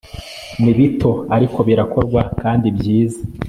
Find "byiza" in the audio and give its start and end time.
2.77-3.19